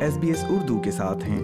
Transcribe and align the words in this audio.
S 0.00 0.18
B 0.18 0.28
S 0.28 0.44
Urdu 0.48 0.80
کے 0.80 0.90
ساتھ 0.90 1.24
ہیں۔ 1.24 1.42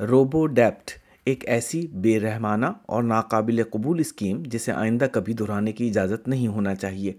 روبو 0.00 0.46
ڈیپٹ 0.46 0.90
ایک 1.24 1.48
ایسی 1.48 1.86
بے 1.86 2.20
رحمانہ 2.20 2.66
اور 2.86 3.02
ناقابل 3.02 3.62
قبول 3.70 4.00
اسکیم 4.00 4.42
جسے 4.46 4.72
آئندہ 4.72 5.06
کبھی 5.12 5.32
دہرانے 5.32 5.72
کی 5.72 5.88
اجازت 5.88 6.28
نہیں 6.28 6.46
ہونا 6.46 6.74
چاہیے۔ 6.74 7.12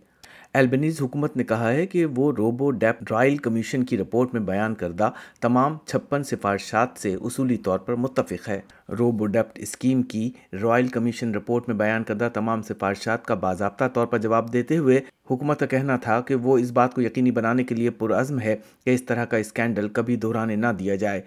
البنیز 0.54 1.02
حکومت 1.02 1.38
نے 1.38 1.44
کہا 1.44 1.72
ہے 1.72 1.86
کہ 1.86 2.06
وہ 2.06 2.32
روبو 2.38 2.72
ڈیپ 2.72 3.14
رائل 3.14 3.38
کمیشن 3.38 3.84
کی 3.84 3.98
رپورٹ 3.98 4.34
میں 4.34 4.42
بیان 4.42 4.76
کردہ 4.76 5.12
تمام 5.42 5.78
چھپن 5.86 6.24
سفارشات 6.24 6.88
سے 6.96 7.14
اصولی 7.14 7.58
طور 7.58 7.80
پر 7.80 7.96
متفق 7.96 8.50
ہے۔ 8.50 8.62
روبو 9.00 9.26
ڈیپٹ 9.26 9.60
اسکیم 9.60 10.02
کی 10.02 10.32
رائل 10.64 10.88
کمیشن 10.88 11.36
رپورٹ 11.36 11.64
میں 11.68 11.76
بیان 11.76 12.04
کردہ 12.04 12.30
تمام 12.34 12.62
سفارشات 12.62 13.26
کا 13.26 13.34
باضابطہ 13.34 13.86
طور 13.94 14.08
پر 14.08 14.18
جواب 14.18 14.54
دیتے 14.54 14.78
ہوئے 14.78 15.02
حکومت 15.32 15.60
کا 15.60 15.66
کہنا 15.66 15.98
تھا 15.98 16.22
کہ 16.22 16.36
وہ 16.36 16.58
اس 16.58 16.72
بات 16.72 16.94
کو 16.94 17.02
یقینی 17.02 17.32
بنانے 17.32 17.64
کے 17.64 17.76
لیے 17.76 17.90
پرعزم 17.90 18.40
ہے 18.40 18.56
کہ 18.86 18.90
اس 18.90 19.04
طرح 19.04 19.26
کا 19.26 19.38
اسکینڈل 19.38 19.90
کبھی 19.90 20.16
دہرانے 20.16 20.56
نہ 20.56 20.68
دیا 20.80 20.96
جائے۔ 20.96 21.22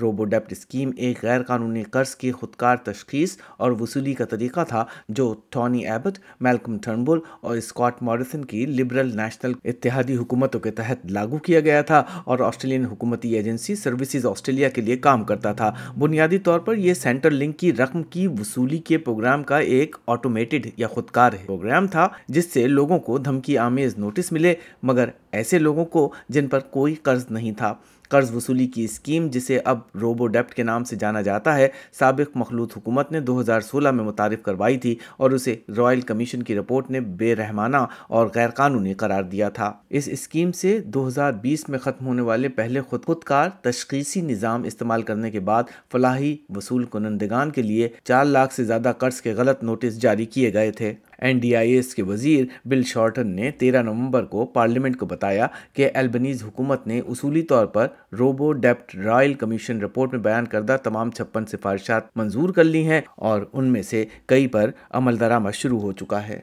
روبو 0.00 0.24
ڈیپٹ 0.24 0.52
اسکیم 0.52 0.90
ایک 0.96 1.22
غیر 1.22 1.42
قانونی 1.42 1.82
قرض 1.82 2.14
کی 2.16 2.32
خودکار 2.32 2.76
تشخیص 2.84 3.36
اور 3.56 3.72
وصولی 3.80 4.14
کا 4.14 4.24
طریقہ 4.24 4.64
تھا 4.68 4.84
جو 5.08 5.34
ٹونی 5.50 5.84
ایبٹ 5.86 6.18
میلکم 6.40 6.78
ٹرنبول 6.78 7.20
اور 7.40 7.56
اسکاٹ 7.56 8.02
موریسن 8.02 8.44
کی 8.44 8.64
لبرل 8.66 9.16
نیشنل 9.16 9.52
اتحادی 9.64 10.16
حکومتوں 10.16 10.60
کے 10.60 10.70
تحت 10.70 11.06
لاگو 11.10 11.38
کیا 11.38 11.60
گیا 11.60 11.82
تھا 11.82 12.02
اور 12.24 12.38
آسٹریلین 12.38 12.84
حکومتی 12.84 13.34
ایجنسی 13.34 13.74
سروسز 13.74 14.26
آسٹریلیا 14.26 14.68
کے 14.68 14.80
لیے 14.80 14.96
کام 14.96 15.24
کرتا 15.24 15.52
تھا۔ 15.52 15.72
بنیادی 15.98 16.38
طور 16.38 16.60
پر 16.60 16.76
یہ 16.76 16.94
سینٹرل 16.94 17.34
لنک 17.34 17.58
کی 17.58 17.72
رقم 17.72 18.02
کی 18.02 18.26
وصولی 18.26 18.78
کے 18.78 18.98
پروگرام 18.98 19.42
کا 19.42 19.58
ایک 19.58 19.96
آٹومیٹڈ 20.06 20.66
یا 20.76 20.88
خودکار 20.88 21.32
پروگرام 21.46 21.86
تھا، 21.86 22.08
جس 22.28 22.52
سے 22.52 22.66
لوگوں 22.66 22.98
کو 22.98 23.18
دھمکی 23.18 23.58
آمیز 23.58 23.98
نوٹس 23.98 24.32
ملے، 24.32 24.54
مگر 24.82 25.08
ایسے 25.32 25.58
لوگوں 25.58 25.84
کو 25.84 26.12
جن 26.28 26.46
پر 26.46 26.58
کوئی 26.58 26.94
قرض 26.94 27.26
نہیں 27.30 27.52
تھا۔ 27.52 27.74
قرض 28.08 28.34
وصولی 28.34 28.66
کی 28.66 28.84
اسکیم 28.84 29.28
جسے 29.28 29.60
اب 29.64 29.78
روبو 30.00 30.26
ڈیپٹ 30.26 30.54
کے 30.54 30.62
نام 30.62 30.84
سے 30.84 30.96
جانا 30.96 31.22
جاتا 31.22 31.56
ہے، 31.56 31.68
سابق 31.98 32.36
مخلوط 32.36 32.76
حکومت 32.76 33.12
نے 33.12 33.20
دو 33.20 33.40
ہزار 33.40 33.60
سولہ 33.60 33.90
میں 33.90 34.04
متعارف 34.04 34.42
کروائی 34.42 34.78
تھی 34.78 34.96
اور 35.16 35.30
اسے 35.30 35.56
رائل 35.76 36.00
کمیشن 36.00 36.42
کی 36.42 36.54
رپورٹ 36.54 36.90
نے 36.90 37.00
بے 37.00 37.36
رحمانہ 37.36 37.76
اور 38.08 38.26
غیر 38.34 38.48
قانونی 38.48 38.94
قرار 38.94 39.22
دیا 39.22 39.48
تھا۔ 39.48 39.72
اس 39.90 40.08
اسکیم 40.12 40.52
سے 40.52 40.78
دو 40.78 41.08
ہزار 41.08 41.32
بیس 41.32 41.68
میں 41.68 41.78
ختم 41.78 42.06
ہونے 42.06 42.22
والے 42.22 42.48
پہلے 42.48 42.80
خود 42.80 43.04
خودکار 43.04 43.50
تشخیصی 43.62 44.20
نظام 44.20 44.62
استعمال 44.62 45.02
کرنے 45.02 45.30
کے 45.30 45.40
بعد 45.40 45.64
فلاحی 45.92 46.36
وصول 46.56 46.84
کنندگان 46.84 47.50
کے 47.50 47.62
لیے 47.62 47.88
چار 48.04 48.24
لاکھ 48.24 48.54
سے 48.54 48.64
زیادہ 48.64 48.92
قرض 48.98 49.20
کے 49.20 49.32
غلط 49.32 49.64
نوٹس 49.64 49.98
جاری 49.98 50.24
کیے 50.24 50.52
گئے 50.52 50.70
تھے۔ 50.70 50.94
این 51.18 51.38
ڈی 51.38 51.54
آئی 51.56 51.72
ایس 51.74 51.94
کے 51.94 52.02
وزیر 52.02 52.44
بل 52.68 52.82
شارٹن 52.86 53.34
نے 53.36 53.50
تیرہ 53.58 53.82
نومبر 53.82 54.24
کو 54.24 54.44
پارلیمنٹ 54.54 54.98
کو 54.98 55.06
بتایا 55.06 55.46
کہ 55.74 55.88
البنیز 55.94 56.42
حکومت 56.42 56.86
نے 56.86 57.00
اصولی 57.08 57.42
طور 57.52 57.66
پر 57.74 57.86
روبو 58.18 58.52
ڈیپٹ 58.52 58.94
رائل 59.04 59.34
کمیشن 59.34 59.80
رپورٹ 59.82 60.12
میں 60.12 60.20
بیان 60.20 60.46
کردہ 60.46 60.76
تمام 60.84 61.10
چھپن 61.10 61.46
سفارشات 61.46 62.16
منظور 62.16 62.52
کر 62.54 62.64
لی 62.64 62.86
ہیں 62.86 63.00
اور 63.16 63.42
ان 63.52 63.72
میں 63.72 63.82
سے 63.82 64.04
کئی 64.26 64.46
پر 64.48 64.70
عمل 65.00 65.20
درآمد 65.20 65.54
شروع 65.54 65.80
ہو 65.80 65.92
چکا 65.92 66.26
ہے 66.28 66.40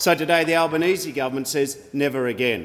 So 0.00 0.14
today 0.14 0.44
the 0.44 0.54
Albanese 0.54 1.12
government 1.12 1.48
says 1.48 1.70
never 1.92 2.20
again. 2.28 2.60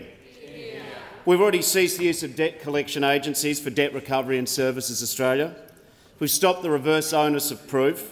We've 1.25 1.41
already 1.41 1.61
ceased 1.63 1.97
the 1.97 2.05
use 2.05 2.21
of 2.21 2.35
debt 2.35 2.61
collection 2.61 3.03
agencies 3.05 3.59
for 3.59 3.71
debt 3.71 3.93
recovery 3.93 4.37
and 4.37 4.47
services 4.47 5.01
Australia. 5.01 5.47
We've 6.21 6.29
stopped 6.31 6.61
the 6.61 6.69
reverse 6.71 7.09
onus 7.13 7.49
of 7.49 7.67
proof. 7.67 8.03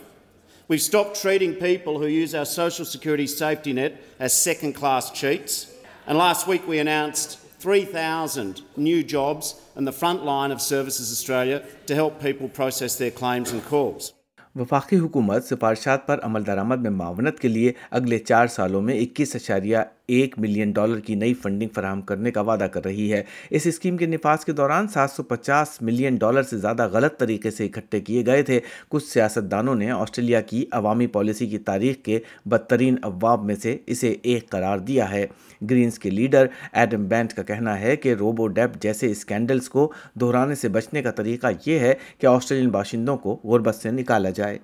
We've 0.71 0.81
stopped 0.81 1.21
treating 1.21 1.55
people 1.55 1.99
who 1.99 2.07
use 2.07 2.33
our 2.33 2.45
social 2.45 2.85
security 2.85 3.27
safety 3.27 3.73
net 3.73 3.95
as 4.19 4.31
second 4.31 4.73
class 4.73 5.11
cheats. 5.11 5.67
And 6.07 6.17
last 6.17 6.47
week 6.47 6.65
we 6.65 6.79
announced 6.79 7.39
3,000 7.59 8.61
new 8.77 9.03
jobs 9.03 9.55
in 9.75 9.83
the 9.83 9.91
front 9.91 10.23
line 10.23 10.49
of 10.49 10.61
Services 10.61 11.11
Australia 11.11 11.61
to 11.87 11.93
help 11.93 12.21
people 12.21 12.47
process 12.47 12.95
their 12.95 13.11
claims 13.11 13.51
and 13.51 13.61
calls. 13.65 14.13
وفاقی 14.55 14.97
حکومت 14.99 15.45
سفارشات 15.45 16.07
پر 16.07 16.19
عمل 16.23 16.45
درآمد 16.45 16.81
میں 16.81 16.91
معاونت 16.91 17.39
کے 17.39 17.47
لیے 17.47 17.73
اگلے 17.99 18.19
چار 18.19 18.47
سالوں 18.55 18.81
میں 18.81 18.97
اکیس 18.99 19.35
اشاریہ 19.35 19.77
ایک 20.11 20.39
ملین 20.39 20.71
ڈالر 20.71 20.99
کی 20.99 21.15
نئی 21.15 21.33
فنڈنگ 21.33 21.69
فراہم 21.75 22.01
کرنے 22.01 22.31
کا 22.31 22.41
وعدہ 22.41 22.63
کر 22.63 22.85
رہی 22.85 23.13
ہے۔ 23.13 23.23
اس 23.49 23.61
اسکیم 23.65 23.97
کے 23.97 24.05
نفاذ 24.05 24.45
کے 24.45 24.51
دوران 24.51 24.87
سات 24.87 25.11
سو 25.11 25.23
پچاس 25.23 25.81
ملین 25.81 26.15
ڈالر 26.15 26.43
سے 26.43 26.57
زیادہ 26.57 26.87
غلط 26.87 27.17
طریقے 27.17 27.51
سے 27.51 27.65
اکٹھے 27.65 27.99
کیے 27.99 28.25
گئے 28.25 28.41
تھے۔ 28.41 28.59
کچھ 28.89 29.03
سیاستدانوں 29.03 29.75
نے 29.75 29.91
آسٹریلیا 29.91 30.41
کی 30.41 30.65
عوامی 30.71 31.07
پالیسی 31.07 31.47
کی 31.47 31.57
تاریخ 31.57 31.95
کے 32.03 32.19
بدترین 32.45 32.95
ابواب 33.01 33.43
میں 33.43 33.55
سے 33.55 33.77
اسے 33.85 34.15
ایک 34.21 34.49
قرار 34.49 34.77
دیا 34.77 35.11
ہے۔ 35.11 35.27
گرینز 35.69 35.99
کے 35.99 36.09
لیڈر 36.09 36.45
ایڈم 36.71 37.03
بینٹ 37.03 37.33
کا 37.33 37.43
کہنا 37.43 37.79
ہے 37.79 37.95
کہ 37.95 38.13
روبو 38.13 38.47
ڈیپ 38.47 38.81
جیسے 38.81 39.11
اسکینڈلز 39.11 39.69
کو 39.69 39.91
دہرانے 40.21 40.55
سے 40.55 40.69
بچنے 40.69 41.01
کا 41.01 41.11
طریقہ 41.11 41.47
یہ 41.65 41.79
ہے 41.79 41.93
کہ 42.17 42.27
آسٹریلین 42.27 42.69
باشندوں 42.69 43.17
کو 43.17 43.39
غربت 43.43 43.75
سے 43.75 43.91
نکالا 43.91 44.29
جائے۔ 44.29 44.57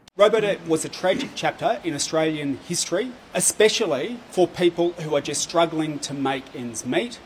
Especially 3.37 4.17
for 4.31 4.47
people 4.47 4.93
who 4.93 5.15
are 5.15 5.21
just 5.21 5.43
struggling 5.43 5.99
to 5.99 6.11
make 6.11 6.43
ends 6.55 6.87
meet, 6.87 7.19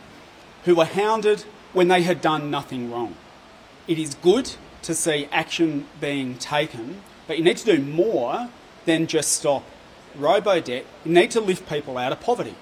who 0.66 0.75
were 0.75 0.83
hounded 0.83 1.45
when 1.72 1.88
they 1.88 2.01
had 2.01 2.19
done 2.19 2.51
nothing 2.51 2.91
wrong. 2.91 3.16
It 3.88 3.97
is 3.97 4.16
good 4.16 4.51
to 4.81 4.94
see 4.94 5.29
action 5.31 5.88
being 6.01 6.38
taken, 6.38 7.01
but 7.27 7.38
you 7.38 7.45
need 7.45 7.55
to 7.55 7.77
do 7.77 7.81
more 7.81 8.49
than 8.83 9.07
just 9.07 9.31
stop 9.31 9.63
RoboDebt. 10.19 10.83
You 11.05 11.13
need 11.13 11.31
to 11.31 11.39
lift 11.39 11.69
people 11.69 11.97
out 11.97 12.11
of 12.11 12.19
poverty. 12.19 12.55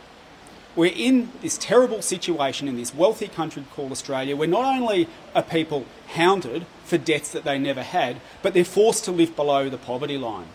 We're 0.75 0.93
in 0.95 1.31
this 1.41 1.57
terrible 1.57 2.03
situation 2.03 2.67
in 2.67 2.77
this 2.77 2.93
wealthy 2.93 3.29
country 3.29 3.65
called 3.73 3.91
Australia 3.91 4.35
where 4.35 4.47
not 4.47 4.75
only 4.75 5.07
are 5.33 5.41
people 5.41 5.85
hounded 6.09 6.67
for 6.85 6.99
debts 6.99 7.31
that 7.31 7.45
they 7.45 7.57
never 7.57 7.81
had, 7.81 8.21
but 8.43 8.53
they're 8.53 8.63
forced 8.63 9.05
to 9.05 9.11
live 9.11 9.35
below 9.35 9.69
the 9.69 9.79
poverty 9.79 10.19
line. 10.19 10.49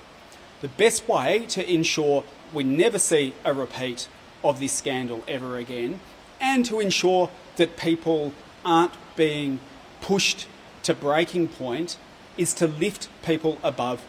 The 0.61 0.69
best 0.69 1.09
way 1.09 1.45
to 1.49 1.69
ensure 1.69 2.23
we 2.55 2.65
never 2.65 2.99
see 3.01 3.35
a 3.45 3.53
repeat 3.53 4.09
of 4.45 4.61
this 4.61 4.73
scandal 4.75 5.23
ever 5.27 5.57
again 5.57 5.99
and 6.41 6.65
to 6.67 6.81
ensure 6.81 7.31
that 7.57 7.77
people 7.79 8.33
aren't 8.67 8.93
being 9.17 9.59
pushed 10.03 10.47
to 10.85 10.95
breaking 10.95 11.49
point 11.49 11.97
is 12.39 12.55
to 12.55 12.67
lift 12.69 13.09
people 13.23 13.59
above 13.65 14.01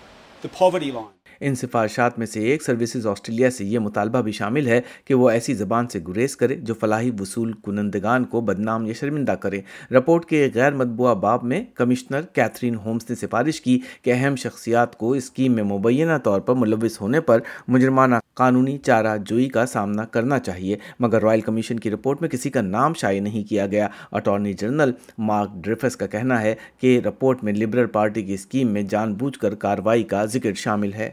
the 0.41 0.49
poverty 0.51 0.91
line. 0.91 1.11
ان 1.41 1.55
سفارشات 1.55 2.17
میں 2.19 2.25
سے 2.25 2.41
ایک 2.41 2.63
services 2.63 3.05
Australia 3.07 3.49
سے 3.51 3.65
یہ 3.65 3.79
مطالبہ 3.79 4.21
بھی 4.21 4.31
شامل 4.31 4.67
ہے 4.67 4.79
کہ 5.05 5.13
وہ 5.13 5.29
ایسی 5.29 5.53
زبان 5.53 5.87
سے 5.89 5.99
گریز 6.07 6.35
کرے 6.37 6.55
جو 6.57 6.73
فلاحی 6.81 7.09
وصول 7.19 7.51
کنندگان 7.65 8.25
کو 8.25 8.41
بدنام 8.41 8.85
یا 8.87 8.93
شرمندہ 8.99 9.35
کرے 9.41 9.59
رپورٹ 9.95 10.25
کے 10.25 10.47
غیر 10.55 10.73
مطبوعہ 10.73 11.15
باب 11.25 11.43
میں 11.43 11.63
کمشنر 11.75 12.21
کیتھرین 12.33 12.75
ہومز 12.85 13.09
نے 13.09 13.15
سفارش 13.15 13.61
کی 13.61 13.79
کہ 14.03 14.13
اہم 14.13 14.35
شخصیات 14.43 14.95
کو 14.97 15.11
اسکیم 15.13 15.55
میں 15.55 15.63
مبینہ 15.73 16.17
طور 16.23 16.41
پر 16.41 16.55
ملوث 16.55 16.99
ہونے 17.01 17.21
پر 17.21 17.41
مجرمانہ 17.67 18.15
قانونی 18.35 18.77
چارہ 18.77 19.17
جوئی 19.17 19.49
کا 19.49 19.65
سامنا 19.65 20.05
کرنا 20.05 20.39
چاہیے، 20.39 20.77
مگر 20.99 21.21
رائل 21.21 21.41
کمیشن 21.41 21.79
کی 21.79 21.91
رپورٹ 21.91 22.21
میں 22.21 22.29
کسی 22.29 22.49
کا 22.49 22.61
نام 22.61 22.93
شائع 22.93 23.21
نہیں 23.21 23.49
کیا 23.49 23.67
گیا۔ 23.67 23.87
اٹارنی 24.11 24.53
جنرل 24.53 24.91
مارک 25.17 25.49
ڈریفس 25.55 25.95
کا 25.95 26.07
کہنا 26.07 26.41
ہے 26.41 26.55
کہ 26.79 27.01
رپورٹ 27.05 27.43
میں 27.43 27.53
لبرل 27.53 27.85
پارٹی 27.85 28.21
کی 28.21 28.33
اسکیم 28.33 28.67
میں 28.67 28.81
جان 28.81 29.13
بوجھ 29.13 29.39
کر 29.39 29.55
کاروائی 29.55 30.03
کا 30.03 30.25
ذکر 30.25 30.53
شامل 30.53 30.93
ہے۔ 30.93 31.09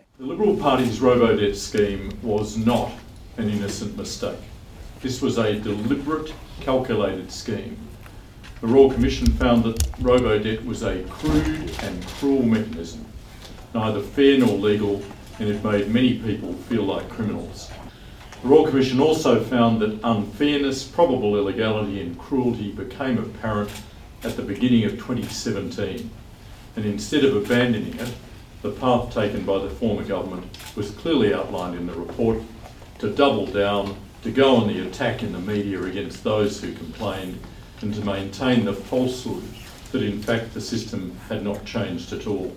Neither 13.75 14.03
fair 14.17 14.39
nor 14.39 14.59
legal 14.59 14.97
and 15.39 15.49
it 15.49 15.63
made 15.65 15.89
many 15.89 16.19
people 16.19 16.53
feel 16.53 16.85
like 16.85 17.09
criminals. 17.09 17.71
The 18.43 18.49
Royal 18.49 18.67
Commission 18.67 19.01
also 19.01 19.43
found 19.43 19.81
that 19.81 20.01
unfairness, 20.03 20.83
probable 20.85 21.37
illegality 21.37 22.01
and 22.01 22.19
cruelty 22.19 22.73
became 22.73 23.19
apparent 23.19 23.71
at 24.25 24.37
the 24.37 24.43
beginning 24.43 24.85
of 24.85 24.93
2017, 24.93 26.11
and 26.77 26.85
instead 26.85 27.25
of 27.25 27.37
abandoning 27.37 27.99
it, 27.99 28.13
the 28.63 28.71
path 28.71 29.13
taken 29.13 29.45
by 29.45 29.59
the 29.59 29.71
former 29.71 30.05
government 30.05 30.57
was 30.77 30.91
clearly 30.91 31.35
outlined 31.35 31.77
in 31.77 31.87
the 31.87 31.93
report 31.93 32.39
to 32.99 33.13
double 33.13 33.47
down, 33.47 33.97
to 34.23 34.31
go 34.31 34.57
on 34.57 34.69
the 34.69 34.87
attack 34.87 35.23
in 35.23 35.33
the 35.33 35.39
media 35.39 35.83
against 35.83 36.23
those 36.23 36.61
who 36.61 36.73
complained, 36.73 37.41
and 37.81 37.93
to 37.93 38.01
maintain 38.05 38.65
the 38.65 38.73
falsehood 38.73 39.43
that 39.91 40.03
in 40.03 40.23
fact 40.23 40.55
the 40.55 40.61
system 40.61 41.17
had 41.29 41.43
not 41.45 41.65
changed 41.65 42.13
at 42.13 42.27
all. 42.27 42.57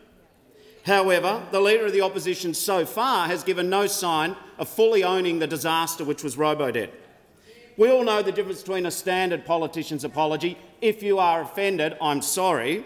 However, 0.85 1.43
the 1.51 1.61
Leader 1.61 1.85
of 1.85 1.93
the 1.93 2.01
Opposition 2.01 2.53
so 2.53 2.85
far 2.85 3.27
has 3.27 3.43
given 3.43 3.69
no 3.69 3.85
sign 3.85 4.35
of 4.57 4.67
fully 4.67 5.03
owning 5.03 5.39
the 5.39 5.47
disaster 5.47 6.03
which 6.03 6.23
was 6.23 6.35
Robodebt. 6.35 6.89
We 7.77 7.89
all 7.89 8.03
know 8.03 8.21
the 8.21 8.31
difference 8.31 8.61
between 8.61 8.85
a 8.85 8.91
standard 8.91 9.45
politician's 9.45 10.03
apology, 10.03 10.57
if 10.81 11.03
you 11.03 11.19
are 11.19 11.41
offended, 11.41 11.95
I'm 12.01 12.21
sorry, 12.21 12.83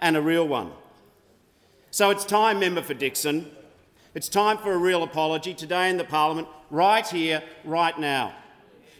and 0.00 0.16
a 0.16 0.22
real 0.22 0.46
one. 0.46 0.72
So 1.90 2.10
it's 2.10 2.24
time, 2.24 2.60
Member 2.60 2.82
for 2.82 2.94
Dixon, 2.94 3.50
it's 4.14 4.28
time 4.28 4.58
for 4.58 4.72
a 4.72 4.78
real 4.78 5.02
apology 5.02 5.54
today 5.54 5.88
in 5.88 5.96
the 5.96 6.04
Parliament, 6.04 6.48
right 6.70 7.06
here, 7.06 7.42
right 7.64 7.98
now. 7.98 8.34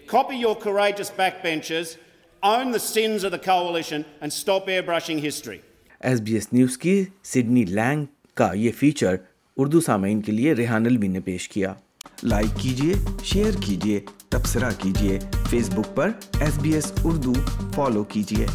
Copy 0.06 0.36
your 0.36 0.56
courageous 0.56 1.10
backbenchers, 1.10 1.96
own 2.42 2.70
the 2.70 2.80
sins 2.80 3.24
of 3.24 3.32
the 3.32 3.38
coalition, 3.38 4.04
and 4.20 4.32
stop 4.32 4.66
airbrushing 4.66 5.20
history. 5.20 5.62
S 6.00 6.20
B 6.20 6.34
S 6.34 6.52
news 6.52 6.76
کی 6.78 7.04
Sydney 7.24 7.64
Lang 7.64 8.06
کا 8.40 8.52
یہ 8.54 8.70
feature 8.78 9.16
Urdu 9.56 9.80
سامعین 9.80 10.20
کے 10.20 10.32
لیے 10.32 10.52
ریحان 10.52 10.86
الوی 10.86 11.08
نے 11.08 11.20
پیش 11.20 11.48
کیا۔ 11.48 11.74
Like 12.22 12.60
کیجیے 12.60 12.94
شیئر 13.24 13.50
کیجیے 13.60 14.00
تبصرہ 14.28 14.70
کیجیے 14.78 15.18
فیس 15.50 15.70
بک 15.70 15.96
پر 15.96 16.10
S 16.40 16.58
B 16.58 16.74
S 16.74 16.92
Urdu 17.04 17.32
follow 17.74 18.04
کیجیے 18.04 18.46